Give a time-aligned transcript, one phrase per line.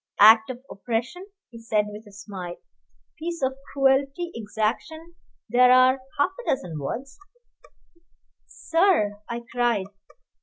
[0.19, 2.55] "Act of oppression," he said, with a smile
[3.19, 5.13] "piece of cruelty, exaction
[5.47, 7.19] there are half a dozen words"
[8.71, 9.85] "Sir" I cried.